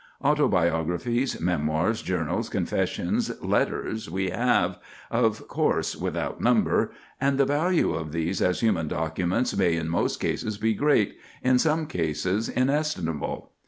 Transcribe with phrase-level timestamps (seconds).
[0.23, 4.79] Autobiographies, memoirs, journals, confessions, letters we have,
[5.11, 10.17] of course, without number, and the value of these as human documents may in most
[10.19, 13.51] cases be great, in some cases inestimable.